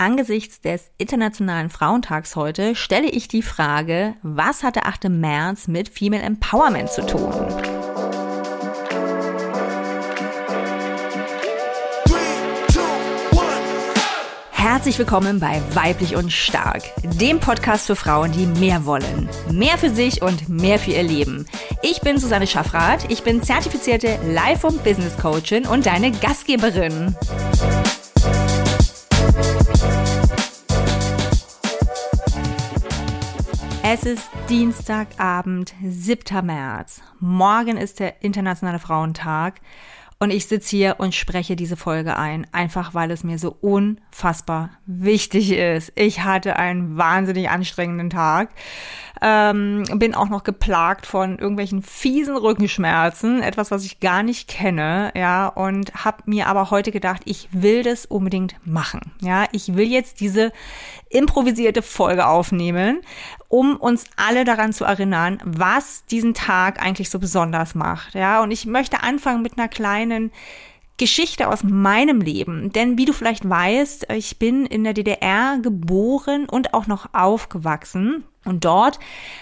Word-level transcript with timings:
Angesichts 0.00 0.62
des 0.62 0.90
Internationalen 0.96 1.68
Frauentags 1.68 2.34
heute 2.34 2.74
stelle 2.74 3.10
ich 3.10 3.28
die 3.28 3.42
Frage, 3.42 4.14
was 4.22 4.62
hat 4.62 4.76
der 4.76 4.86
8. 4.86 5.10
März 5.10 5.68
mit 5.68 5.90
Female 5.90 6.22
Empowerment 6.22 6.90
zu 6.90 7.04
tun? 7.04 7.30
Herzlich 14.52 14.98
willkommen 14.98 15.38
bei 15.38 15.60
Weiblich 15.74 16.16
und 16.16 16.32
Stark, 16.32 16.82
dem 17.02 17.38
Podcast 17.38 17.86
für 17.86 17.96
Frauen, 17.96 18.32
die 18.32 18.46
mehr 18.46 18.86
wollen. 18.86 19.28
Mehr 19.52 19.76
für 19.76 19.90
sich 19.90 20.22
und 20.22 20.48
mehr 20.48 20.78
für 20.78 20.92
ihr 20.92 21.02
Leben. 21.02 21.46
Ich 21.82 22.00
bin 22.00 22.16
Susanne 22.16 22.46
Schaffrath, 22.46 23.04
ich 23.10 23.22
bin 23.22 23.42
zertifizierte 23.42 24.18
Life- 24.24 24.66
und 24.66 24.82
Business 24.82 25.18
Coachin 25.18 25.66
und 25.66 25.84
deine 25.84 26.10
Gastgeberin. 26.10 27.14
Es 33.92 34.04
ist 34.04 34.30
Dienstagabend, 34.48 35.74
7. 35.82 36.46
März. 36.46 37.02
Morgen 37.18 37.76
ist 37.76 37.98
der 37.98 38.22
Internationale 38.22 38.78
Frauentag 38.78 39.60
und 40.20 40.30
ich 40.30 40.46
sitze 40.46 40.76
hier 40.76 40.96
und 40.98 41.12
spreche 41.12 41.56
diese 41.56 41.76
Folge 41.76 42.16
ein, 42.16 42.46
einfach 42.52 42.94
weil 42.94 43.10
es 43.10 43.24
mir 43.24 43.36
so 43.36 43.56
unfassbar 43.60 44.70
wichtig 44.86 45.50
ist. 45.50 45.90
Ich 45.96 46.22
hatte 46.22 46.54
einen 46.54 46.98
wahnsinnig 46.98 47.50
anstrengenden 47.50 48.10
Tag 48.10 48.50
ähm, 49.22 49.84
bin 49.94 50.14
auch 50.14 50.28
noch 50.28 50.44
geplagt 50.44 51.06
von 51.06 51.38
irgendwelchen 51.38 51.82
fiesen 51.82 52.36
Rückenschmerzen, 52.36 53.42
etwas, 53.42 53.70
was 53.70 53.84
ich 53.84 54.00
gar 54.00 54.22
nicht 54.22 54.48
kenne, 54.48 55.12
ja, 55.14 55.48
und 55.48 56.04
habe 56.04 56.22
mir 56.26 56.46
aber 56.46 56.70
heute 56.70 56.90
gedacht, 56.90 57.22
ich 57.24 57.48
will 57.52 57.82
das 57.82 58.06
unbedingt 58.06 58.54
machen, 58.64 59.12
ja, 59.20 59.44
ich 59.52 59.74
will 59.76 59.86
jetzt 59.86 60.20
diese 60.20 60.52
improvisierte 61.10 61.82
Folge 61.82 62.26
aufnehmen, 62.26 63.00
um 63.48 63.76
uns 63.76 64.04
alle 64.16 64.44
daran 64.44 64.72
zu 64.72 64.84
erinnern, 64.84 65.38
was 65.44 66.06
diesen 66.06 66.34
Tag 66.34 66.82
eigentlich 66.82 67.10
so 67.10 67.18
besonders 67.18 67.74
macht, 67.74 68.14
ja, 68.14 68.42
und 68.42 68.50
ich 68.50 68.64
möchte 68.66 69.02
anfangen 69.02 69.42
mit 69.42 69.58
einer 69.58 69.68
kleinen 69.68 70.30
Geschichte 71.00 71.48
aus 71.48 71.64
meinem 71.64 72.20
Leben. 72.20 72.72
Denn 72.72 72.98
wie 72.98 73.06
du 73.06 73.14
vielleicht 73.14 73.48
weißt, 73.48 74.08
ich 74.12 74.38
bin 74.38 74.66
in 74.66 74.84
der 74.84 74.92
DDR 74.92 75.58
geboren 75.62 76.46
und 76.46 76.74
auch 76.74 76.86
noch 76.86 77.14
aufgewachsen. 77.14 78.24
Und 78.44 78.64
dort 78.64 78.98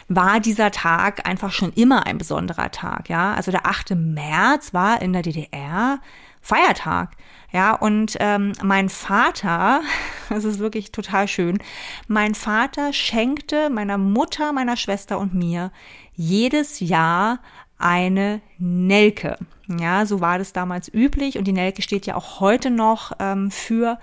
war 0.09 0.41
dieser 0.41 0.71
Tag 0.71 1.27
einfach 1.29 1.53
schon 1.53 1.73
immer 1.73 2.07
ein 2.07 2.19
besonderer 2.19 2.71
Tag, 2.71 3.09
ja. 3.09 3.35
Also 3.35 3.51
der 3.51 3.67
8. 3.67 3.95
März 3.95 4.75
war 4.75 5.01
in 5.01 5.13
der 5.13 5.23
DDR 5.23 6.01
Feiertag. 6.41 7.13
Ja, 7.53 7.75
und 7.75 8.17
ähm, 8.21 8.53
mein 8.63 8.89
Vater, 8.89 9.83
das 10.29 10.45
ist 10.45 10.59
wirklich 10.59 10.93
total 10.93 11.29
schön, 11.29 11.59
mein 12.07 12.35
Vater 12.35 12.93
schenkte 12.93 13.71
meiner 13.71 13.99
Mutter, 13.99 14.53
meiner 14.53 14.77
Schwester 14.77 15.19
und 15.19 15.35
mir 15.35 15.73
jedes 16.15 16.81
Jahr 16.81 17.39
eine 17.79 18.41
Nelke. 18.59 19.39
Ja, 19.69 20.05
so 20.07 20.21
war 20.21 20.39
das 20.39 20.53
damals 20.53 20.93
üblich 20.93 21.39
und 21.39 21.45
die 21.45 21.53
Nelke 21.53 21.83
steht 21.83 22.07
ja 22.07 22.17
auch 22.17 22.41
heute 22.41 22.71
noch 22.71 23.13
ähm, 23.19 23.51
für 23.51 23.99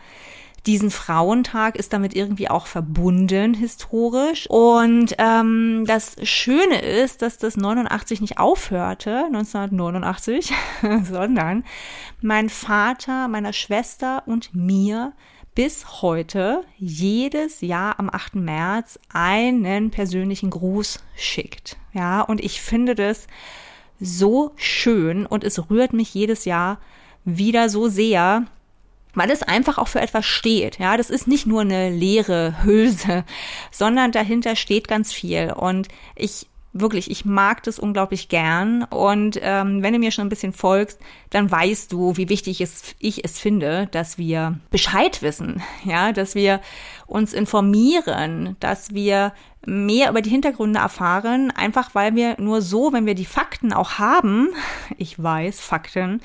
diesen 0.66 0.92
Frauentag 0.92 1.76
ist 1.76 1.94
damit 1.94 2.16
irgendwie 2.16 2.50
auch 2.50 2.68
verbunden 2.68 3.54
historisch. 3.54 4.48
Und 4.50 5.16
ähm, 5.18 5.86
das 5.88 6.16
Schöne 6.24 6.82
ist, 6.82 7.22
dass 7.22 7.38
das 7.38 7.58
89 7.58 8.22
nicht 8.22 8.40
aufhörte, 8.40 9.26
1989, 9.26 10.54
sondern 11.04 11.64
mein 12.22 12.50
Vater, 12.50 13.28
meiner 13.28 13.54
Schwester 13.54 14.24
und 14.26 14.56
mir 14.56 15.14
bis 15.56 16.02
heute 16.02 16.64
jedes 16.78 17.62
Jahr 17.62 17.98
am 18.00 18.10
8. 18.10 18.36
März 18.36 19.00
einen 19.14 19.90
persönlichen 19.90 20.50
Gruß 20.50 21.00
schickt. 21.16 21.78
Ja, 21.94 22.22
und 22.22 22.44
ich 22.44 22.62
finde 22.62 22.94
das 22.94 23.28
so 24.00 24.52
schön 24.58 25.26
und 25.26 25.46
es 25.46 25.70
rührt 25.70 25.94
mich 25.94 26.14
jedes 26.14 26.44
Jahr 26.44 26.80
wieder 27.24 27.70
so 27.70 27.88
sehr, 27.88 28.46
weil 29.16 29.32
es 29.32 29.44
einfach 29.44 29.78
auch 29.78 29.88
für 29.88 30.02
etwas 30.02 30.26
steht. 30.26 30.78
Ja, 30.80 30.98
das 30.98 31.10
ist 31.10 31.28
nicht 31.28 31.48
nur 31.48 31.62
eine 31.62 31.90
leere 31.90 32.64
Hülse, 32.64 33.24
sondern 33.72 34.12
dahinter 34.12 34.56
steht 34.56 34.88
ganz 34.88 35.12
viel. 35.12 35.52
Und 35.52 35.88
ich 36.16 36.48
wirklich, 36.76 37.10
ich 37.10 37.24
mag 37.24 37.64
das 37.64 37.80
unglaublich 37.80 38.28
gern. 38.30 38.84
Und 38.84 39.40
ähm, 39.42 39.82
wenn 39.82 39.94
du 39.94 40.00
mir 40.00 40.12
schon 40.12 40.28
ein 40.28 40.30
bisschen 40.30 40.54
folgst, 40.54 41.00
dann 41.30 41.50
weißt 41.50 41.92
du, 41.92 42.18
wie 42.18 42.30
wichtig 42.30 42.62
es, 42.62 42.96
ich 43.00 43.24
es 43.24 43.40
finde, 43.40 43.88
dass 43.92 44.18
wir 44.18 44.60
Bescheid 44.70 45.22
wissen, 45.22 45.64
ja, 45.86 46.12
dass 46.12 46.36
wir 46.36 46.60
uns 47.08 47.34
informieren, 47.34 48.58
dass 48.60 48.94
wir 48.94 49.34
mehr 49.66 50.10
über 50.10 50.22
die 50.22 50.30
Hintergründe 50.30 50.80
erfahren, 50.80 51.52
einfach 51.52 51.96
weil 51.96 52.16
wir 52.16 52.36
nur 52.40 52.62
so, 52.62 52.94
wenn 52.94 53.06
wir 53.06 53.16
die 53.16 53.26
Fakten 53.26 53.74
auch 53.74 53.98
haben, 53.98 54.50
ich 54.98 55.22
weiß, 55.22 55.62
Fakten, 55.62 56.22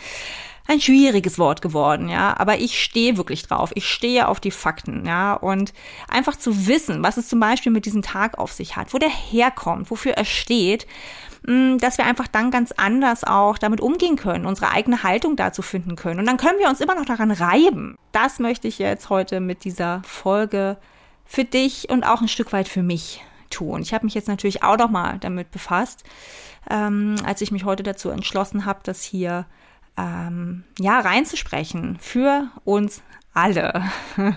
ein 0.66 0.81
schwieriges 0.81 1.38
Wort 1.38 1.62
geworden, 1.62 2.09
ja, 2.09 2.37
aber 2.38 2.59
ich 2.59 2.82
stehe 2.82 3.16
wirklich 3.16 3.47
drauf. 3.47 3.72
Ich 3.75 3.88
stehe 3.88 4.28
auf 4.28 4.41
die 4.41 4.50
Fakten, 4.50 5.04
ja, 5.04 5.34
und 5.34 5.72
einfach 6.09 6.37
zu 6.37 6.66
wissen, 6.66 7.03
was 7.03 7.16
es 7.16 7.28
zum 7.28 7.41
Beispiel 7.41 7.72
mit 7.72 7.87
diesem 7.87 8.03
Tag 8.03 8.38
auf 8.38 8.53
sich 8.53 8.76
hat, 8.76 8.94
wo 8.94 8.99
der 8.99 9.10
herkommt, 9.10 9.91
wofür 9.91 10.12
er 10.12 10.25
steht, 10.25 10.87
mm, 11.47 11.78
dass 11.78 11.99
wir 11.99 12.06
einfach 12.06 12.28
dann 12.28 12.50
ganz 12.50 12.72
anders 12.72 13.25
auch 13.25 13.59
damit 13.59 13.81
umgehen 13.81 14.16
können, 14.16 14.47
unsere 14.47 14.70
eigene 14.70 15.03
Haltung 15.03 15.37
dazu 15.37 15.62
finden 15.62 15.97
können. 15.97 16.20
Und 16.20 16.26
dann 16.26 16.37
können 16.37 16.59
wir 16.59 16.69
uns 16.69 16.81
immer 16.81 16.94
noch 16.94 17.06
daran 17.06 17.31
reiben. 17.31 17.97
Das 18.12 18.38
möchte 18.38 18.69
ich 18.69 18.78
jetzt 18.78 19.10
heute 19.10 19.41
mit 19.41 19.65
dieser 19.65 20.03
Folge 20.04 20.76
für 21.25 21.44
dich 21.44 21.88
und 21.91 22.04
auch 22.04 22.20
ein 22.20 22.28
Stück 22.28 22.53
weit 22.53 22.69
für 22.69 22.82
mich 22.82 23.22
tun. 23.50 23.82
Ich 23.82 23.93
habe 23.93 24.04
mich 24.04 24.15
jetzt 24.15 24.28
natürlich 24.28 24.62
auch 24.62 24.78
noch 24.78 24.91
mal 24.91 25.19
damit 25.19 25.50
befasst, 25.50 26.04
ähm, 26.70 27.16
als 27.25 27.41
ich 27.41 27.53
mich 27.53 27.65
heute 27.65 27.82
dazu 27.82 28.10
entschlossen 28.10 28.65
habe, 28.65 28.81
das 28.82 29.03
hier 29.03 29.47
ähm, 30.00 30.65
ja 30.78 31.00
reinzusprechen 31.00 31.99
für 32.00 32.49
uns 32.65 33.03
alle. 33.34 33.84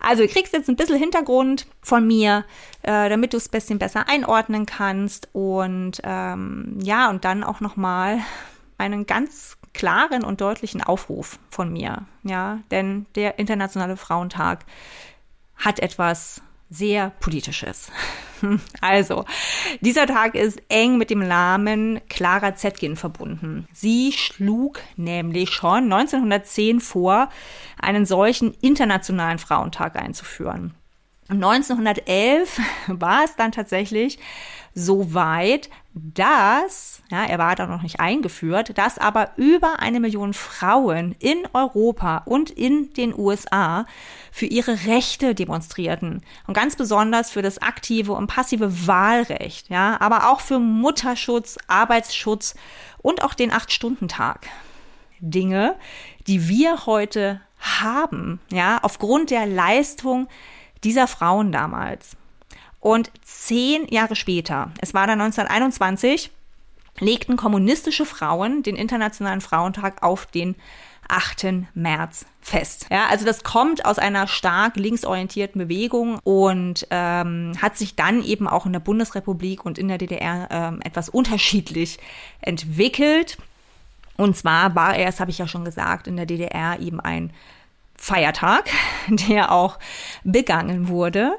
Also 0.00 0.22
du 0.22 0.28
kriegst 0.28 0.54
jetzt 0.54 0.68
ein 0.68 0.76
bisschen 0.76 0.96
Hintergrund 0.96 1.66
von 1.82 2.06
mir, 2.06 2.44
äh, 2.82 3.08
damit 3.10 3.32
du 3.32 3.36
es 3.36 3.48
ein 3.48 3.50
bisschen 3.50 3.78
besser 3.78 4.08
einordnen 4.08 4.64
kannst 4.64 5.28
und 5.32 6.00
ähm, 6.02 6.78
ja 6.82 7.10
und 7.10 7.24
dann 7.24 7.44
auch 7.44 7.60
noch 7.60 7.76
mal 7.76 8.20
einen 8.78 9.04
ganz 9.04 9.58
klaren 9.74 10.24
und 10.24 10.40
deutlichen 10.40 10.82
Aufruf 10.82 11.38
von 11.50 11.70
mir, 11.72 12.06
ja, 12.24 12.60
denn 12.70 13.06
der 13.14 13.38
internationale 13.38 13.96
Frauentag 13.96 14.64
hat 15.56 15.80
etwas 15.80 16.42
sehr 16.70 17.10
politisches. 17.20 17.92
Also, 18.80 19.24
dieser 19.80 20.06
Tag 20.06 20.34
ist 20.34 20.62
eng 20.68 20.98
mit 20.98 21.10
dem 21.10 21.26
Namen 21.26 22.00
Clara 22.08 22.54
Zetkin 22.54 22.96
verbunden. 22.96 23.66
Sie 23.72 24.12
schlug 24.12 24.80
nämlich 24.96 25.50
schon 25.50 25.84
1910 25.84 26.80
vor, 26.80 27.28
einen 27.80 28.06
solchen 28.06 28.54
internationalen 28.60 29.38
Frauentag 29.38 29.96
einzuführen. 29.96 30.74
1911 31.30 32.60
war 32.88 33.24
es 33.24 33.36
dann 33.36 33.52
tatsächlich 33.52 34.18
so 34.74 35.14
weit, 35.14 35.68
dass, 35.92 37.02
ja, 37.10 37.24
er 37.24 37.38
war 37.38 37.56
da 37.56 37.66
noch 37.66 37.82
nicht 37.82 37.98
eingeführt, 37.98 38.78
dass 38.78 38.98
aber 38.98 39.32
über 39.36 39.80
eine 39.80 39.98
Million 39.98 40.32
Frauen 40.32 41.16
in 41.18 41.38
Europa 41.52 42.18
und 42.26 42.50
in 42.50 42.92
den 42.94 43.16
USA 43.18 43.86
für 44.30 44.46
ihre 44.46 44.86
Rechte 44.86 45.34
demonstrierten. 45.34 46.22
Und 46.46 46.54
ganz 46.54 46.76
besonders 46.76 47.30
für 47.30 47.42
das 47.42 47.58
aktive 47.58 48.12
und 48.12 48.28
passive 48.28 48.86
Wahlrecht, 48.86 49.68
ja, 49.68 50.00
aber 50.00 50.30
auch 50.30 50.40
für 50.40 50.60
Mutterschutz, 50.60 51.58
Arbeitsschutz 51.66 52.54
und 52.98 53.24
auch 53.24 53.34
den 53.34 53.52
Acht-Stunden-Tag. 53.52 54.46
Dinge, 55.18 55.76
die 56.28 56.48
wir 56.48 56.86
heute 56.86 57.40
haben, 57.58 58.40
ja, 58.50 58.78
aufgrund 58.82 59.30
der 59.30 59.46
Leistung 59.46 60.28
dieser 60.84 61.06
Frauen 61.06 61.52
damals. 61.52 62.16
Und 62.80 63.10
zehn 63.22 63.86
Jahre 63.88 64.16
später, 64.16 64.70
es 64.80 64.94
war 64.94 65.06
dann 65.06 65.20
1921, 65.20 66.30
legten 66.98 67.36
kommunistische 67.36 68.06
Frauen 68.06 68.62
den 68.62 68.76
Internationalen 68.76 69.40
Frauentag 69.40 70.02
auf 70.02 70.26
den 70.26 70.56
8. 71.08 71.46
März 71.74 72.24
fest. 72.40 72.86
Ja, 72.90 73.06
also 73.08 73.24
das 73.24 73.42
kommt 73.42 73.84
aus 73.84 73.98
einer 73.98 74.26
stark 74.28 74.76
linksorientierten 74.76 75.60
Bewegung 75.60 76.18
und 76.22 76.86
ähm, 76.90 77.52
hat 77.60 77.76
sich 77.76 77.96
dann 77.96 78.22
eben 78.22 78.48
auch 78.48 78.64
in 78.64 78.72
der 78.72 78.80
Bundesrepublik 78.80 79.64
und 79.64 79.76
in 79.76 79.88
der 79.88 79.98
DDR 79.98 80.48
ähm, 80.50 80.80
etwas 80.82 81.08
unterschiedlich 81.08 81.98
entwickelt. 82.40 83.38
Und 84.16 84.36
zwar 84.36 84.74
war 84.74 84.96
er, 84.96 85.06
das 85.06 85.20
habe 85.20 85.30
ich 85.30 85.38
ja 85.38 85.48
schon 85.48 85.64
gesagt, 85.64 86.06
in 86.06 86.16
der 86.16 86.26
DDR 86.26 86.78
eben 86.78 87.00
ein 87.00 87.32
Feiertag, 88.00 88.64
der 89.08 89.52
auch 89.52 89.78
begangen 90.24 90.88
wurde. 90.88 91.36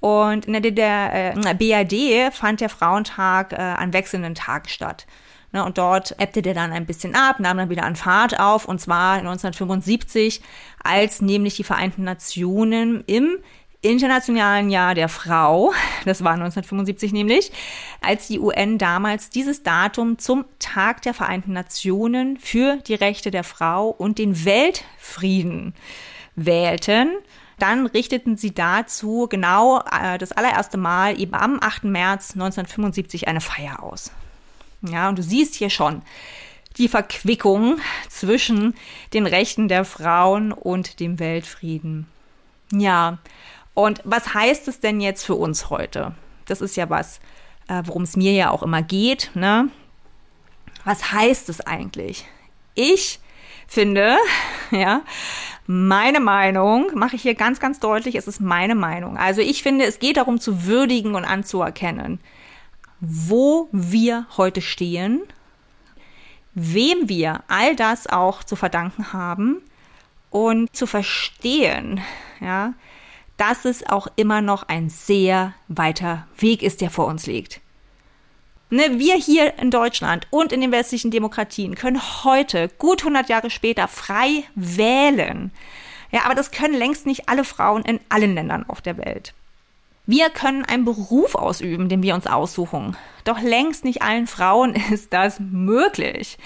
Und 0.00 0.46
in 0.46 0.52
der, 0.52 0.72
der 0.72 1.34
äh, 1.36 1.54
BRD 1.54 2.34
fand 2.34 2.60
der 2.60 2.68
Frauentag 2.68 3.52
äh, 3.52 3.56
an 3.56 3.92
wechselnden 3.92 4.34
Tagen 4.34 4.68
statt. 4.68 5.06
Ne, 5.52 5.64
und 5.64 5.76
dort 5.76 6.18
ebbte 6.18 6.40
der 6.40 6.54
dann 6.54 6.72
ein 6.72 6.86
bisschen 6.86 7.14
ab, 7.14 7.38
nahm 7.38 7.58
dann 7.58 7.68
wieder 7.68 7.84
an 7.84 7.94
Fahrt 7.94 8.40
auf, 8.40 8.64
und 8.64 8.80
zwar 8.80 9.14
1975, 9.18 10.40
als 10.82 11.20
nämlich 11.20 11.56
die 11.56 11.64
Vereinten 11.64 12.04
Nationen 12.04 13.04
im 13.06 13.38
Internationalen 13.84 14.70
Jahr 14.70 14.94
der 14.94 15.08
Frau, 15.08 15.72
das 16.04 16.22
war 16.22 16.34
1975 16.34 17.12
nämlich, 17.12 17.50
als 18.00 18.28
die 18.28 18.38
UN 18.38 18.78
damals 18.78 19.28
dieses 19.28 19.64
Datum 19.64 20.18
zum 20.18 20.44
Tag 20.60 21.02
der 21.02 21.14
Vereinten 21.14 21.52
Nationen 21.52 22.38
für 22.38 22.76
die 22.76 22.94
Rechte 22.94 23.32
der 23.32 23.42
Frau 23.42 23.88
und 23.88 24.18
den 24.18 24.44
Weltfrieden 24.44 25.74
wählten, 26.36 27.10
dann 27.58 27.86
richteten 27.86 28.36
sie 28.36 28.54
dazu 28.54 29.26
genau 29.28 29.80
äh, 29.80 30.16
das 30.16 30.30
allererste 30.30 30.78
Mal 30.78 31.20
eben 31.20 31.34
am 31.34 31.58
8. 31.60 31.84
März 31.84 32.34
1975 32.34 33.26
eine 33.26 33.40
Feier 33.40 33.82
aus. 33.82 34.12
Ja, 34.82 35.08
und 35.08 35.18
du 35.18 35.24
siehst 35.24 35.56
hier 35.56 35.70
schon 35.70 36.02
die 36.76 36.88
Verquickung 36.88 37.78
zwischen 38.08 38.74
den 39.12 39.26
Rechten 39.26 39.66
der 39.66 39.84
Frauen 39.84 40.52
und 40.52 41.00
dem 41.00 41.18
Weltfrieden. 41.18 42.06
Ja, 42.72 43.18
und 43.74 44.00
was 44.04 44.34
heißt 44.34 44.68
es 44.68 44.80
denn 44.80 45.00
jetzt 45.00 45.24
für 45.24 45.34
uns 45.34 45.70
heute? 45.70 46.14
Das 46.46 46.60
ist 46.60 46.76
ja 46.76 46.90
was, 46.90 47.20
äh, 47.68 47.82
worum 47.86 48.02
es 48.02 48.16
mir 48.16 48.32
ja 48.32 48.50
auch 48.50 48.62
immer 48.62 48.82
geht. 48.82 49.30
Ne? 49.34 49.70
Was 50.84 51.12
heißt 51.12 51.48
es 51.48 51.60
eigentlich? 51.60 52.26
Ich 52.74 53.20
finde, 53.66 54.16
ja, 54.70 55.02
meine 55.66 56.20
Meinung, 56.20 56.90
mache 56.94 57.16
ich 57.16 57.22
hier 57.22 57.34
ganz, 57.34 57.60
ganz 57.60 57.80
deutlich, 57.80 58.14
es 58.16 58.28
ist 58.28 58.40
meine 58.40 58.74
Meinung. 58.74 59.16
Also 59.16 59.40
ich 59.40 59.62
finde, 59.62 59.84
es 59.86 59.98
geht 59.98 60.16
darum 60.16 60.40
zu 60.40 60.66
würdigen 60.66 61.14
und 61.14 61.24
anzuerkennen, 61.24 62.20
wo 63.00 63.68
wir 63.72 64.26
heute 64.36 64.60
stehen, 64.60 65.22
wem 66.54 67.08
wir 67.08 67.42
all 67.48 67.74
das 67.74 68.06
auch 68.06 68.44
zu 68.44 68.56
verdanken 68.56 69.12
haben 69.12 69.62
und 70.30 70.74
zu 70.74 70.86
verstehen, 70.86 72.00
ja, 72.40 72.74
dass 73.42 73.64
es 73.64 73.84
auch 73.84 74.06
immer 74.14 74.40
noch 74.40 74.68
ein 74.68 74.88
sehr 74.88 75.52
weiter 75.66 76.28
Weg 76.38 76.62
ist, 76.62 76.80
der 76.80 76.90
vor 76.90 77.08
uns 77.08 77.26
liegt. 77.26 77.60
Ne, 78.70 79.00
wir 79.00 79.16
hier 79.16 79.58
in 79.58 79.72
Deutschland 79.72 80.28
und 80.30 80.52
in 80.52 80.60
den 80.60 80.70
westlichen 80.70 81.10
Demokratien 81.10 81.74
können 81.74 82.00
heute, 82.22 82.68
gut 82.78 83.00
100 83.00 83.28
Jahre 83.28 83.50
später, 83.50 83.88
frei 83.88 84.44
wählen. 84.54 85.50
Ja, 86.12 86.20
aber 86.24 86.36
das 86.36 86.52
können 86.52 86.74
längst 86.74 87.04
nicht 87.04 87.28
alle 87.28 87.42
Frauen 87.42 87.82
in 87.82 87.98
allen 88.10 88.36
Ländern 88.36 88.64
auf 88.68 88.80
der 88.80 88.96
Welt. 88.96 89.34
Wir 90.06 90.30
können 90.30 90.64
einen 90.64 90.84
Beruf 90.84 91.34
ausüben, 91.34 91.88
den 91.88 92.04
wir 92.04 92.14
uns 92.14 92.28
aussuchen. 92.28 92.96
Doch 93.24 93.40
längst 93.40 93.84
nicht 93.84 94.02
allen 94.02 94.28
Frauen 94.28 94.74
ist 94.92 95.12
das 95.12 95.40
möglich. 95.40 96.38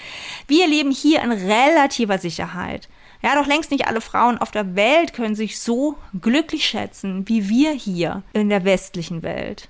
Wir 0.47 0.65
leben 0.65 0.89
hier 0.89 1.21
in 1.21 1.31
relativer 1.31 2.17
Sicherheit. 2.17 2.89
Ja, 3.21 3.35
doch 3.35 3.47
längst 3.47 3.71
nicht 3.71 3.87
alle 3.87 4.01
Frauen 4.01 4.37
auf 4.37 4.51
der 4.51 4.75
Welt 4.75 5.13
können 5.13 5.35
sich 5.35 5.59
so 5.59 5.97
glücklich 6.19 6.65
schätzen 6.65 7.27
wie 7.27 7.49
wir 7.49 7.71
hier 7.71 8.23
in 8.33 8.49
der 8.49 8.63
westlichen 8.63 9.23
Welt. 9.23 9.69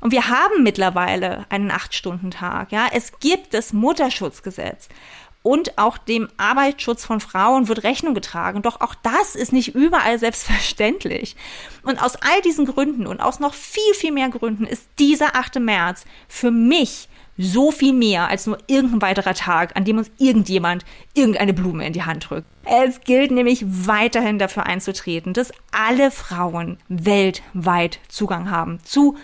Und 0.00 0.12
wir 0.12 0.28
haben 0.28 0.62
mittlerweile 0.62 1.46
einen 1.48 1.70
Acht-Stunden-Tag. 1.70 2.72
Ja, 2.72 2.86
es 2.92 3.18
gibt 3.18 3.54
das 3.54 3.72
Mutterschutzgesetz. 3.72 4.88
Und 5.42 5.78
auch 5.78 5.96
dem 5.96 6.28
Arbeitsschutz 6.38 7.04
von 7.04 7.20
Frauen 7.20 7.68
wird 7.68 7.84
Rechnung 7.84 8.14
getragen. 8.14 8.62
Doch 8.62 8.80
auch 8.80 8.96
das 8.96 9.36
ist 9.36 9.52
nicht 9.52 9.76
überall 9.76 10.18
selbstverständlich. 10.18 11.36
Und 11.84 12.02
aus 12.02 12.16
all 12.16 12.42
diesen 12.42 12.66
Gründen 12.66 13.06
und 13.06 13.20
aus 13.20 13.38
noch 13.38 13.54
viel, 13.54 13.94
viel 13.94 14.10
mehr 14.10 14.28
Gründen 14.28 14.66
ist 14.66 14.88
dieser 14.98 15.36
8. 15.36 15.60
März 15.60 16.04
für 16.26 16.50
mich 16.50 17.08
so 17.38 17.70
viel 17.70 17.92
mehr 17.92 18.28
als 18.28 18.46
nur 18.46 18.58
irgendein 18.66 19.02
weiterer 19.02 19.34
Tag, 19.34 19.76
an 19.76 19.84
dem 19.84 19.98
uns 19.98 20.10
irgendjemand 20.18 20.84
irgendeine 21.14 21.52
Blume 21.52 21.86
in 21.86 21.92
die 21.92 22.04
Hand 22.04 22.30
drückt. 22.30 22.46
Es 22.64 23.00
gilt 23.00 23.30
nämlich 23.30 23.64
weiterhin 23.66 24.38
dafür 24.38 24.66
einzutreten, 24.66 25.32
dass 25.32 25.52
alle 25.70 26.10
Frauen 26.10 26.78
weltweit 26.88 28.00
Zugang 28.08 28.50
haben 28.50 28.80
zu 28.82 29.16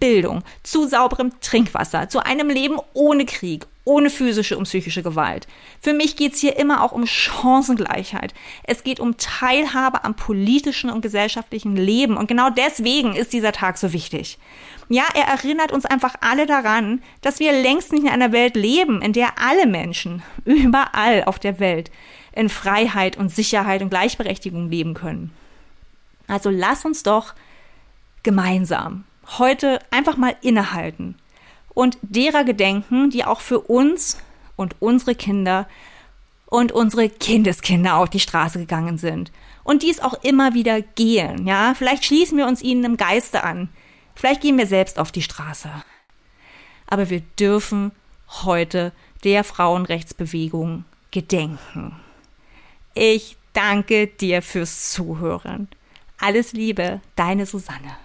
Bildung, 0.00 0.42
zu 0.62 0.88
sauberem 0.88 1.32
Trinkwasser, 1.40 2.08
zu 2.08 2.24
einem 2.24 2.48
Leben 2.48 2.78
ohne 2.94 3.26
Krieg, 3.26 3.66
ohne 3.90 4.08
physische 4.08 4.56
und 4.56 4.64
psychische 4.64 5.02
Gewalt. 5.02 5.48
Für 5.80 5.92
mich 5.92 6.14
geht 6.14 6.34
es 6.34 6.40
hier 6.40 6.56
immer 6.56 6.84
auch 6.84 6.92
um 6.92 7.06
Chancengleichheit. 7.06 8.34
Es 8.62 8.84
geht 8.84 9.00
um 9.00 9.16
Teilhabe 9.16 10.04
am 10.04 10.14
politischen 10.14 10.90
und 10.90 11.00
gesellschaftlichen 11.00 11.74
Leben. 11.74 12.16
Und 12.16 12.28
genau 12.28 12.50
deswegen 12.50 13.16
ist 13.16 13.32
dieser 13.32 13.50
Tag 13.50 13.78
so 13.78 13.92
wichtig. 13.92 14.38
Ja, 14.88 15.02
er 15.14 15.24
erinnert 15.24 15.72
uns 15.72 15.86
einfach 15.86 16.14
alle 16.20 16.46
daran, 16.46 17.02
dass 17.20 17.40
wir 17.40 17.50
längst 17.50 17.92
nicht 17.92 18.04
in 18.04 18.10
einer 18.10 18.30
Welt 18.30 18.54
leben, 18.54 19.02
in 19.02 19.12
der 19.12 19.40
alle 19.40 19.66
Menschen 19.66 20.22
überall 20.44 21.24
auf 21.24 21.40
der 21.40 21.58
Welt 21.58 21.90
in 22.32 22.48
Freiheit 22.48 23.16
und 23.16 23.34
Sicherheit 23.34 23.82
und 23.82 23.90
Gleichberechtigung 23.90 24.70
leben 24.70 24.94
können. 24.94 25.32
Also 26.28 26.48
lass 26.48 26.84
uns 26.84 27.02
doch 27.02 27.34
gemeinsam 28.22 29.02
heute 29.38 29.80
einfach 29.90 30.16
mal 30.16 30.36
innehalten 30.42 31.16
und 31.80 31.98
derer 32.02 32.44
gedenken, 32.44 33.10
die 33.10 33.24
auch 33.24 33.40
für 33.40 33.60
uns 33.60 34.18
und 34.56 34.76
unsere 34.80 35.14
Kinder 35.14 35.66
und 36.46 36.72
unsere 36.72 37.08
Kindeskinder 37.08 37.96
auf 37.96 38.10
die 38.10 38.20
Straße 38.20 38.58
gegangen 38.58 38.98
sind 38.98 39.32
und 39.64 39.82
dies 39.82 40.00
auch 40.00 40.14
immer 40.22 40.52
wieder 40.52 40.82
gehen, 40.82 41.46
ja? 41.46 41.74
Vielleicht 41.74 42.04
schließen 42.04 42.36
wir 42.36 42.46
uns 42.46 42.60
ihnen 42.60 42.84
im 42.84 42.96
Geiste 42.96 43.44
an, 43.44 43.70
Vielleicht 44.20 44.42
gehen 44.42 44.58
wir 44.58 44.66
selbst 44.66 44.98
auf 44.98 45.12
die 45.12 45.22
Straße. 45.22 45.70
Aber 46.86 47.08
wir 47.08 47.20
dürfen 47.38 47.90
heute 48.42 48.92
der 49.24 49.44
Frauenrechtsbewegung 49.44 50.84
gedenken. 51.10 51.96
Ich 52.92 53.38
danke 53.54 54.08
dir 54.08 54.42
fürs 54.42 54.92
Zuhören. 54.92 55.68
Alles 56.18 56.52
Liebe, 56.52 57.00
deine 57.16 57.46
Susanne. 57.46 57.96